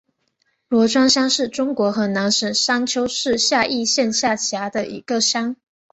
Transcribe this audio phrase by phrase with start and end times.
[0.67, 5.55] 罗庄乡是中国河南省商丘市夏邑县下辖的一个乡。